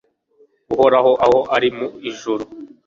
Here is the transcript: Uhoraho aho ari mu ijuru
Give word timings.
Uhoraho 0.73 1.11
aho 1.25 1.39
ari 1.55 1.69
mu 1.77 1.87
ijuru 2.09 2.43